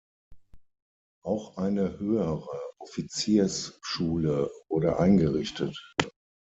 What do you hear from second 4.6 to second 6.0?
wurde eingerichtet.